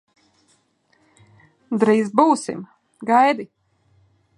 [1.85, 2.67] Drīz būsim,
[3.15, 3.51] gaidi!